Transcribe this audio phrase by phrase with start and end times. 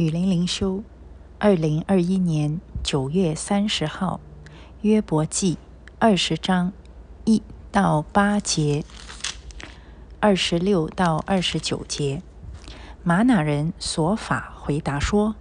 [0.00, 0.82] 雨林灵修，
[1.38, 4.18] 二零二一年九月三十号，
[4.80, 5.58] 约伯记
[5.98, 6.72] 二十章
[7.26, 8.82] 一到八节，
[10.18, 12.22] 二十六到二十九节。
[13.02, 15.34] 玛拿人索法回答说：“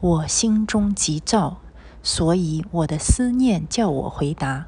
[0.00, 1.62] 我心中急躁，
[2.02, 4.66] 所以我的思念叫我回答。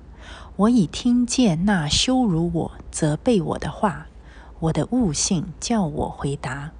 [0.56, 4.06] 我已听见那羞辱我、责备我的话，
[4.60, 6.72] 我的悟性叫我回答。”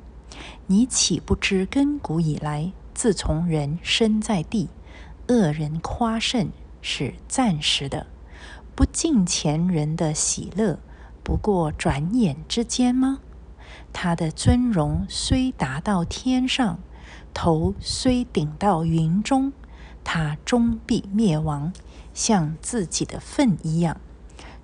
[0.67, 4.69] 你岂不知根古以来，自从人生在地，
[5.29, 6.51] 恶人夸胜
[6.81, 8.07] 是暂时的；
[8.75, 10.79] 不敬前人的喜乐，
[11.23, 13.21] 不过转眼之间吗？
[13.93, 16.79] 他的尊荣虽达到天上，
[17.33, 19.53] 头虽顶到云中，
[20.03, 21.73] 他终必灭亡，
[22.13, 24.01] 像自己的粪一样。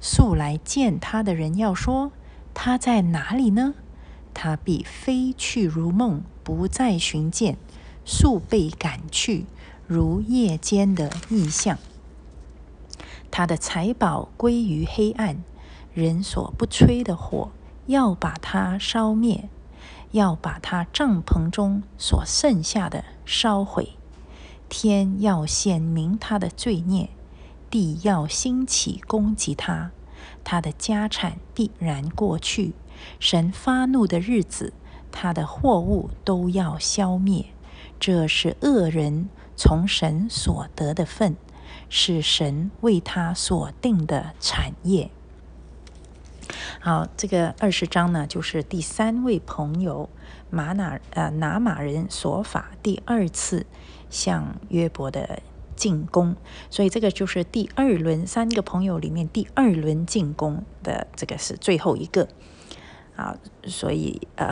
[0.00, 2.12] 素来见他的人要说：
[2.54, 3.74] 他在哪里呢？
[4.32, 7.56] 他必飞去如梦，不再寻见，
[8.04, 9.46] 速被赶去，
[9.86, 11.78] 如夜间的异象。
[13.30, 15.42] 他的财宝归于黑暗，
[15.94, 17.50] 人所不吹的火
[17.86, 19.48] 要把它烧灭，
[20.12, 23.90] 要把他帐篷中所剩下的烧毁。
[24.68, 27.10] 天要显明他的罪孽，
[27.68, 29.90] 地要兴起攻击他，
[30.44, 32.72] 他的家产必然过去。
[33.18, 34.72] 神发怒的日子，
[35.10, 37.46] 他的货物都要消灭。
[37.98, 41.36] 这是恶人从神所得的份，
[41.88, 45.10] 是神为他所定的产业。
[46.80, 50.08] 好，这个二十章呢，就是第三位朋友
[50.48, 53.66] 玛拿呃拿马人所法第二次
[54.08, 55.42] 向约伯的
[55.76, 56.34] 进攻，
[56.70, 62.28] 所以这个就是第二轮三个朋友里面第二轮进攻的这个是最后一个。
[63.20, 64.48] 啊，所以呃，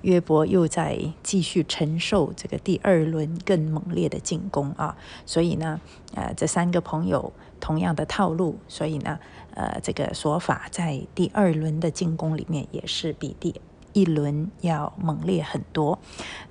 [0.00, 5.78] 约伯又在继续承受这个第二轮更猛烈的进攻啊，所以呢，
[6.14, 9.18] 呃，这三个朋友同样的套路，所以呢，
[9.54, 13.54] 呃，这个说法在第二轮的进攻里面也是比第
[13.92, 15.98] 一轮要猛烈很多，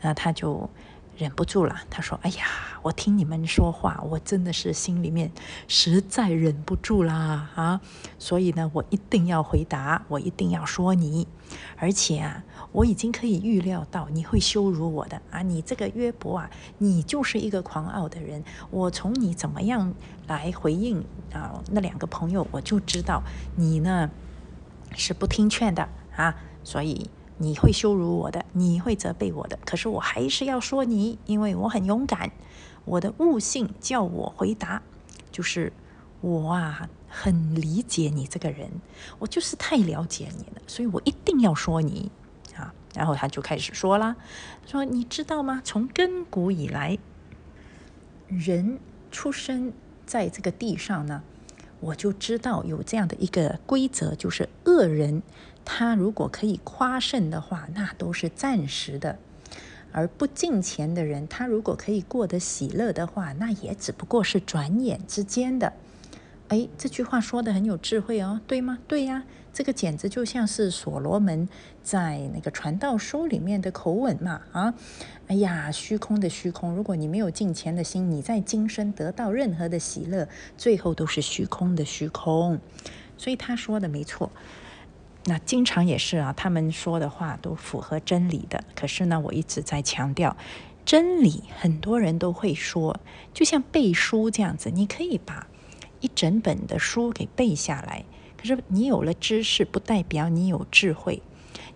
[0.01, 0.69] 那他就。
[1.17, 2.45] 忍不住了，他说：“哎呀，
[2.83, 5.31] 我听你们说话，我真的是心里面
[5.67, 7.81] 实在忍不住啦啊！
[8.19, 11.27] 所以呢，我一定要回答，我一定要说你，
[11.75, 15.41] 而且啊，我已经可以预料到你会羞辱我的啊！
[15.41, 18.43] 你这个约伯啊，你就是一个狂傲的人。
[18.69, 19.91] 我从你怎么样
[20.27, 21.03] 来回应
[21.33, 23.23] 啊那两个朋友，我就知道
[23.55, 24.11] 你呢
[24.95, 27.09] 是不听劝的啊，所以。”
[27.39, 32.31] 你会羞辱我的，你会责备我的，可是我还是要说你，因为我很勇敢。
[32.85, 34.81] 我的悟性叫我回答，
[35.31, 35.73] 就是
[36.21, 38.71] 我啊，很理解你这个人，
[39.19, 42.09] 我就是太了解你了，所以我一定要说你
[42.55, 42.73] 啊。
[42.95, 44.15] 然后他就开始说啦，
[44.65, 45.61] 说你知道吗？
[45.63, 46.97] 从亘古以来，
[48.27, 48.79] 人
[49.11, 49.73] 出生
[50.05, 51.21] 在这个地上呢，
[51.81, 55.21] 我就知道有这样的一个规则，就是恶人。
[55.69, 59.17] 他如果可以夸胜的话，那都是暂时的；
[59.91, 65.73] 而不敬钱的人，他如果可以过得喜乐的话，那也只不过是转眼之间的。
[66.47, 68.79] 哎，这句话说的很有智慧哦，对吗？
[68.87, 71.49] 对呀，这个简直就像是所罗门
[71.83, 74.41] 在那个传道书里面的口吻嘛！
[74.53, 74.73] 啊，
[75.27, 82.57] 哎呀，虚空的虚空，如果你没有敬钱的心，你在今生得到任何的喜乐，最后都是虚空的虚空。
[83.17, 84.31] 所以他说的没错。
[85.29, 88.63] 那经常也是啊，他们说的话都符合真理的。
[88.73, 90.37] 可是呢，我一直在强调，
[90.85, 92.97] 真理很多人都会说，
[93.33, 95.45] 就像背书这样子，你可以把
[95.99, 98.05] 一整本的书给背下来。
[98.37, 101.21] 可是你有了知识，不代表你有智慧。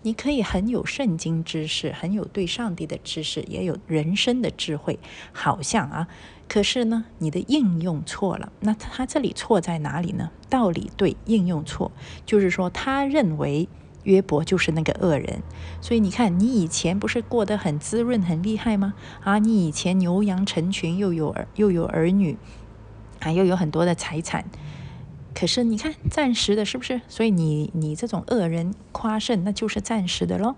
[0.04, 4.98] 你可以很有圣经知识，很有对上帝的知识，也有人生的智慧，
[5.34, 6.08] 好像啊。
[6.52, 8.52] 可是呢，你的应用错了。
[8.60, 10.32] 那他这里错在哪里呢？
[10.50, 11.94] 道理对，应用错。
[12.26, 13.70] 就是说，他认为
[14.04, 15.42] 约伯就是那个恶人。
[15.80, 18.96] 所以你看，你以前不是过得很滋润、很厉害吗？
[19.24, 22.38] 啊，你以前牛羊成群，又有儿又有儿女，
[23.22, 24.44] 啊，又有很多的财产。
[25.34, 27.02] 可是你看，暂时的，是不是？
[27.08, 30.56] 所以你你这种恶人夸胜，那就是暂时的喽。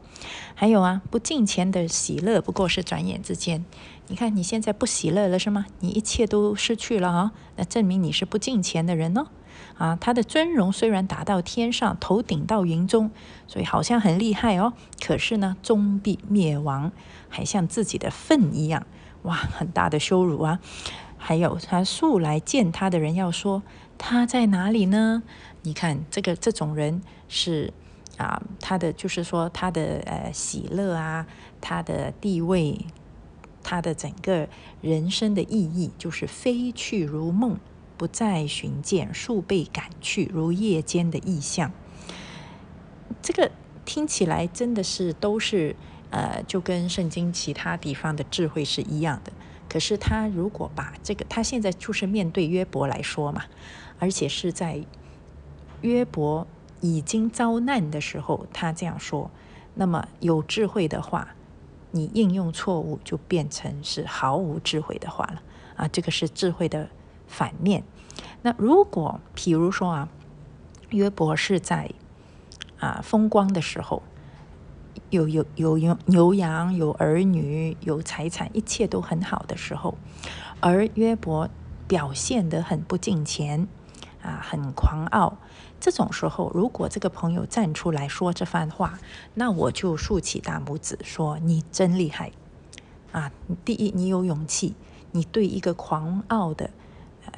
[0.55, 3.63] 还有啊，不敬钱的喜乐，不过是转眼之间。
[4.07, 5.67] 你看你现在不喜乐了是吗？
[5.79, 9.27] 你一切都失去了啊，那证明你是不敬钱的人哦。
[9.77, 13.11] 啊，他的尊荣虽然达到天上，头顶到云中，
[13.47, 14.73] 所以好像很厉害哦。
[15.05, 16.91] 可是呢，终必灭亡，
[17.29, 18.85] 还像自己的粪一样，
[19.21, 20.59] 哇，很大的羞辱啊。
[21.17, 23.63] 还有他素来见他的人要说
[23.97, 25.23] 他在哪里呢？
[25.61, 27.73] 你看这个这种人是
[28.17, 31.27] 啊，他的就是说他的呃喜乐啊，
[31.61, 32.85] 他的地位。
[33.65, 34.49] 他的整个
[34.81, 37.57] 人生的意义就是飞去如梦，
[37.95, 41.71] 不再寻见，数倍赶去如夜间的意象。
[43.21, 43.49] 这个
[43.85, 45.77] 听起来真的是都是
[46.09, 49.31] 呃，就跟圣经其他地方的智慧是一样的。
[49.73, 53.45] 可是他如果把这个，他现在就是面对约伯来说嘛，
[53.97, 54.85] 而且是在
[55.81, 56.45] 约伯
[56.79, 59.31] 已经遭难的时候，他这样说。
[59.73, 61.29] 那么有智慧的话，
[61.89, 65.41] 你应用错误就变成是毫无智慧的话了
[65.75, 65.87] 啊！
[65.87, 66.87] 这个是智慧的
[67.25, 67.83] 反面。
[68.43, 70.07] 那如果比如说啊，
[70.91, 71.89] 约伯是在
[72.77, 74.03] 啊风光的时候。
[75.13, 79.95] 有有有有牛羊，有儿女，有财产，一切都很好的时候，
[80.59, 81.47] 而约伯
[81.87, 83.67] 表现得很不敬虔，
[84.23, 85.37] 啊，很狂傲。
[85.79, 88.97] 这种时候，如果这个朋友站出来说这番话，
[89.35, 92.31] 那我就竖起大拇指说：“你真厉害
[93.11, 93.31] 啊！
[93.63, 94.73] 第一，你有勇气，
[95.11, 96.71] 你对一个狂傲的、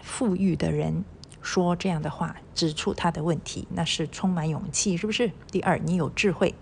[0.02, 1.04] 富裕的人
[1.42, 5.30] 说这样的话，指出他的问题，那是充满勇气，是不是？
[5.52, 6.56] 第二，你有智慧。”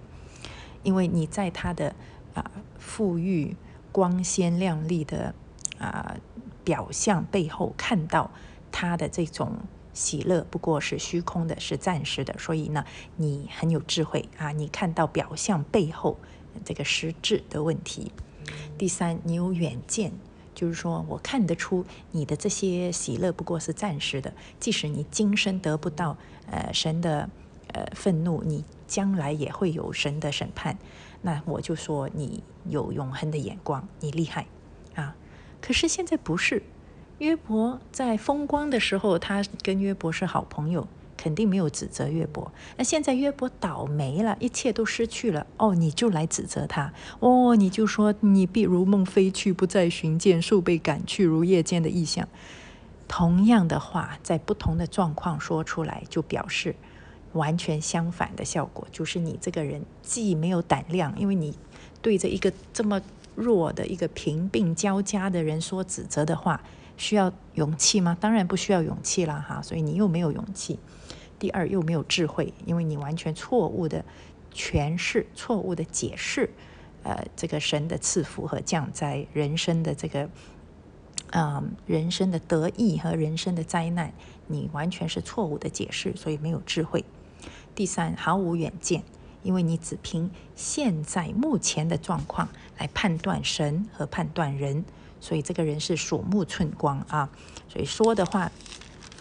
[0.84, 1.96] 因为你在他的
[2.34, 3.56] 啊富裕、
[3.92, 5.34] 光鲜亮丽的
[5.80, 6.16] 啊
[6.64, 8.30] 表象背后看到
[8.72, 9.58] 他的这种
[9.94, 12.84] 喜乐不过是虚空的，是暂时的，所以呢，
[13.18, 14.52] 你很有智慧啊！
[14.52, 16.18] 你看到表象背后
[16.66, 18.12] 这个实质的问题。
[18.78, 20.12] 第三，你有远见，
[20.56, 26.18] 就是说我看得出你的这些喜乐不过是暂时的，即使你今生得不到
[26.50, 27.30] 呃神的
[27.68, 28.66] 呃愤怒，你。
[28.94, 30.78] 将来也会有神的审判，
[31.24, 34.46] 那我就说你有永恒的眼光，你厉害
[34.94, 35.16] 啊！
[35.60, 36.62] 可是现在不是，
[37.18, 40.88] 约伯在风光的时候，他跟约伯是好朋友，
[41.18, 42.52] 肯定没有指责约伯。
[42.78, 52.28] 那现在约伯倒霉了，一切都失去了，哦，你就来指责他，哦，你就说你必如梦飞去，不再寻见，数被赶去如夜间的异象。
[53.08, 56.76] 同样的话，在不同的状况说出来，就表示。
[57.34, 61.56] 完全相反的效果，就是你这个人既没有胆量，因为你
[62.02, 63.02] 对着一个这么
[63.36, 66.64] 弱的一个贫病交加的人说指责的话，
[66.98, 68.18] 需要勇气吗？
[68.20, 69.62] 当然不需要勇气了哈。
[69.62, 70.80] 所以你又没有勇气。
[71.40, 74.06] 第二，又没有智慧，因为你完全错误的
[74.54, 76.50] 诠释、错误的解释，
[77.04, 80.30] 呃，这个神的赐福和降灾、人生的这个，
[81.32, 84.14] 嗯，人生的得意和人生的灾难，
[84.48, 87.04] 你完全是错误的解释，所以没有智慧。
[87.76, 89.04] 第三，毫无远见，
[89.42, 92.48] 因为你只凭现在目前的状况
[92.78, 94.86] 来判断神和判断人，
[95.20, 97.30] 所以这个人是鼠目寸光啊。
[97.68, 98.52] 所以说的话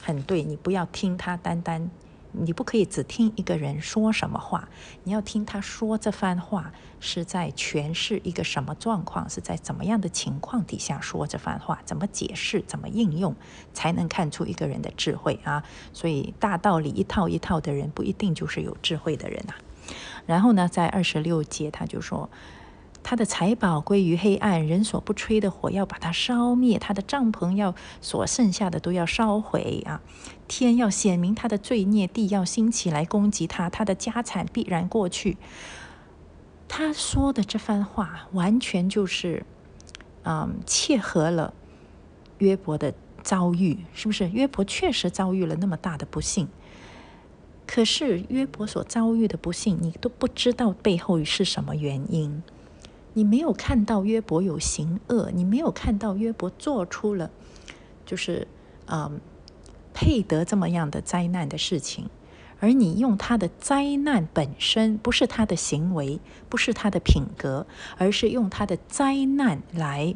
[0.03, 1.91] 很对，你不要听他单单，
[2.33, 4.69] 你不可以只听一个人说什么话，
[5.05, 13.35] 你要听他说这番话是在诠释一个什么状况，是在怎么样的情况底下说这番话，怎么解释，怎么应用，
[13.73, 15.63] 才能看出一个人的智慧啊。
[15.93, 19.55] 所以大道理一套一套的人，不一定就是有智慧的人呐。
[20.27, 22.29] 然后呢，在二十六节他就说。
[23.03, 30.01] 他的财宝归于黑暗，人所不吹的火要把它烧灭，他的帐篷要所剩下的都要烧毁啊！
[30.47, 35.37] 天要显明他的罪孽，地要兴起来攻击他，他的家产必然过去。
[36.69, 39.45] 他说的这番话，完全就是
[40.23, 41.53] 嗯，切合了
[42.39, 44.29] 约伯的遭遇，是不是？
[44.29, 46.49] 约伯确实遭遇了那么大的不幸，
[47.67, 52.43] 可是约伯所遭遇的不幸，你都不知道背后是什么原因。
[53.15, 57.31] 你没有看到约伯有行恶，你没有看到约伯做出了，
[58.07, 58.47] 就是
[58.87, 59.21] 嗯
[59.93, 62.09] 配得这么样的灾难的事情，
[62.61, 67.67] 而你用他的灾难本身，不是他的行为，不是他的品格，
[67.99, 70.15] 而是用他的灾难来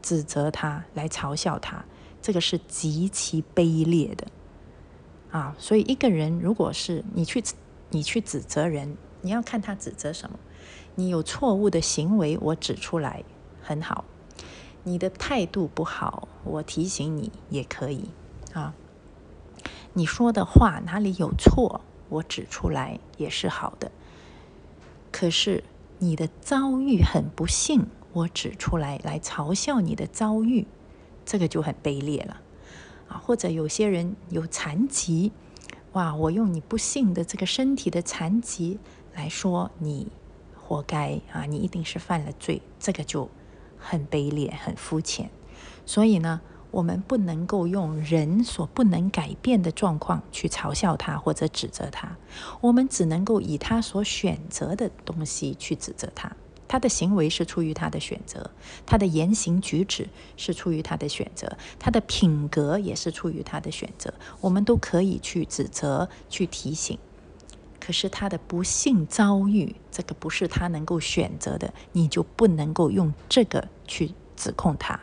[0.00, 1.84] 指责他，来嘲笑他，
[2.22, 4.28] 这个是极其卑劣的
[5.32, 5.56] 啊！
[5.58, 7.42] 所以一个人如果是你去
[7.90, 10.38] 你去指责人，你要看他指责什么。
[10.96, 13.22] 你有错误的行为，我指出来
[13.62, 14.04] 很好；
[14.82, 18.08] 你的态度不好，我提醒你也可以
[18.54, 18.74] 啊。
[19.92, 23.92] 你说的话哪里有错，我指出来也是好的。
[25.12, 25.64] 可是
[25.98, 30.66] 你的遭遇很不幸，我指出来来嘲笑你的遭遇，
[31.26, 32.40] 这个就很卑劣了
[33.08, 33.18] 啊。
[33.18, 35.32] 或者有些人有残疾，
[35.92, 38.78] 哇，我用你不幸的这个身体的残疾
[39.14, 40.10] 来说你。
[40.66, 41.44] 活该啊！
[41.44, 43.30] 你一定是犯了罪，这个就
[43.78, 45.30] 很卑劣、很肤浅。
[45.84, 46.40] 所以呢，
[46.72, 52.16] 我们不能够用人所不能改变的状况去嘲笑他或者指责他，
[52.60, 56.30] 我们只能够以他所选择的东西去指责他。
[56.68, 58.50] 他的行为是出于他的选择，
[58.84, 64.12] 他的言行举止是出于他的选择，他的品格也是出于他的选择。
[64.40, 66.98] 我们都可以去指责、去提醒。
[67.86, 74.98] 可是他的不幸遭遇，这个不是他能够选择的，你就不能够用这个去指控他。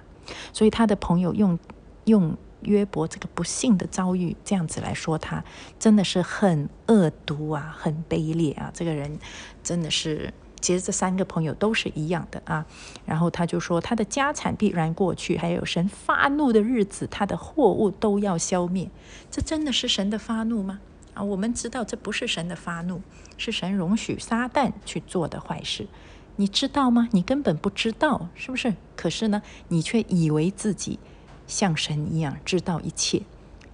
[0.51, 1.57] 所以他的朋友用
[2.03, 5.45] 用约伯这个不幸的遭遇这样子来说他，
[5.79, 8.69] 真的是很恶毒啊，很卑劣啊。
[8.73, 9.17] 这个人
[9.63, 10.33] 真的是。
[10.59, 12.65] 其实这三个朋友都是一样的啊，
[13.05, 18.89] 然后他就说他的家产必然过去，还有神发怒的日子，他的货物都要消灭。
[19.29, 20.79] 这真的是神的发怒吗？
[21.13, 23.01] 啊，我们知道这不是神的发怒，
[23.37, 25.87] 是神容许撒旦去做的坏事。
[26.35, 27.09] 你知道吗？
[27.11, 28.73] 你根本不知道，是不是？
[28.95, 30.99] 可是呢，你却以为自己
[31.47, 33.21] 像神一样知道一切，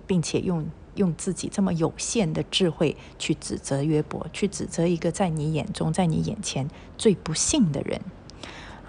[0.05, 0.69] 并且用。
[0.95, 6.67] 用自己这么有限的智慧去指责约伯，去指责一个在你眼中、在你眼前
[6.97, 8.01] 最不幸的人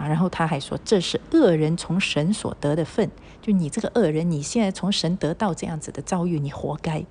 [0.07, 7.05] 然后他还说，这是恶人从神所得的份，就你这个恶人，你现在从神得到这样子的遭遇，你活该，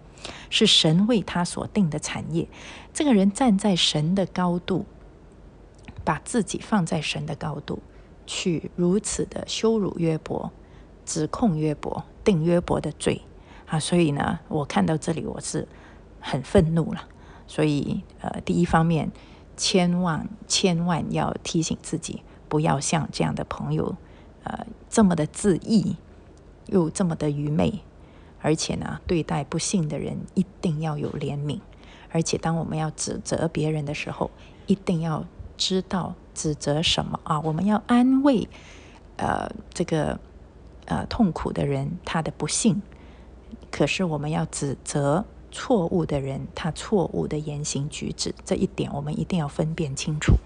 [0.49, 2.47] 是神为他所定的产业。
[2.93, 4.85] 这个人站在神的高度，
[6.03, 7.79] 把自己放在神的高度，
[8.25, 10.51] 去如此的羞辱约伯，
[11.05, 13.21] 指控约伯，定约伯的罪。
[13.67, 15.67] 啊，所以呢，我看到这里我是
[16.19, 17.07] 很愤怒了。
[17.45, 19.11] 所以，呃，第一方面，
[19.55, 23.95] 千万千万要提醒自己，不要像这样的朋友，
[24.43, 25.95] 呃，这么的自义，
[26.65, 27.81] 又这么的愚昧。
[28.41, 31.59] 而且呢，对待不幸的人一定要有怜悯。
[32.11, 34.31] 而且，当我们要指责别人的时候，
[34.65, 35.25] 一定要
[35.57, 37.39] 知道指责什么啊？
[37.41, 38.47] 我们要安慰，
[39.17, 40.19] 呃，这个
[40.85, 42.81] 呃痛苦的人他的不幸。
[43.69, 50.37] 可是我们要指责错误的人，他错误的言行举止，这一点我们一定要分辨清楚。